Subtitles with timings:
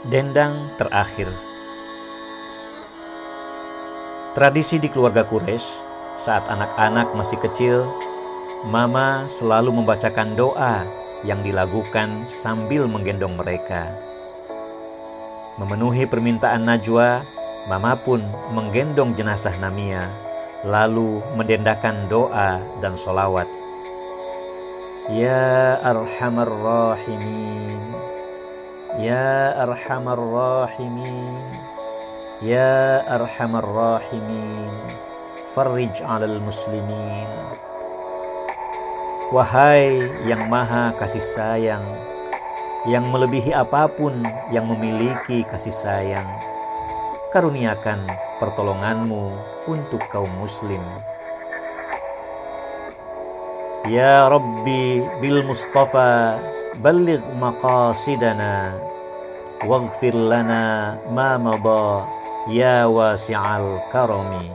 [0.00, 1.28] Dendang terakhir
[4.32, 5.84] Tradisi di keluarga Quraisy
[6.16, 7.84] saat anak-anak masih kecil,
[8.64, 10.88] Mama selalu membacakan doa
[11.20, 13.92] yang dilakukan sambil menggendong mereka.
[15.60, 17.20] Memenuhi permintaan Najwa,
[17.68, 18.24] Mama pun
[18.56, 20.08] menggendong jenazah Namia,
[20.64, 23.44] lalu mendendakan doa dan solawat.
[25.12, 27.89] Ya Arhamar Rahimin
[28.98, 31.46] Ya Arhamar Rahimin.
[32.42, 34.74] Ya Arhamar Rahimin.
[35.54, 37.30] Farij alal muslimin.
[39.30, 41.86] Wahai yang maha kasih sayang
[42.82, 46.26] Yang melebihi apa pun yang memiliki kasih sayang
[47.30, 48.10] Karuniakan
[48.42, 49.30] pertolonganmu
[49.70, 50.82] untuk kaum muslim
[53.88, 56.36] Rabbi bil Mustafa
[56.84, 58.76] balligh maqasidana
[59.64, 62.04] waghfir lana ma madha
[62.52, 64.52] ya wasi'al karami.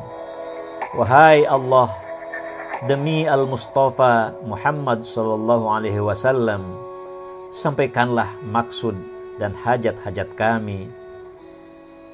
[0.94, 1.90] Wahai Allah
[2.86, 6.62] demi Al Mustafa Muhammad sallallahu alaihi wasallam
[7.50, 8.94] sampaikanlah maksud
[9.42, 10.86] dan hajat-hajat kami.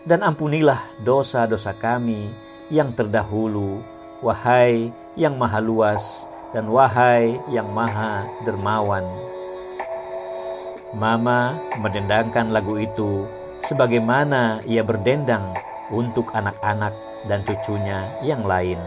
[0.08, 2.32] Dan ampunilah dosa-dosa kami
[2.72, 3.84] yang terdahulu
[4.24, 9.08] wahai yang maha luas dan wahai yang maha dermawan.
[10.92, 13.24] Mama mendendangkan lagu itu
[13.64, 15.56] sebagaimana ia berdendang
[15.88, 16.92] untuk anak-anak
[17.32, 18.80] dan cucunya yang lain.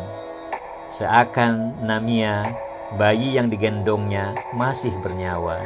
[0.93, 2.53] Seakan Namia,
[3.01, 5.65] bayi yang digendongnya, masih bernyawa.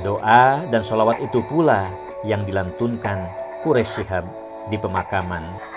[0.00, 1.88] Doa dan solawat itu pula
[2.24, 3.28] yang dilantunkan
[3.60, 4.24] Quraisy Shihab
[4.72, 5.75] di pemakaman.